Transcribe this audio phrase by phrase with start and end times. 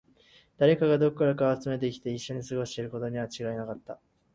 [0.57, 3.99] 誰かがどこからか集めてきて、一緒に過ごしていることに間違いはなかった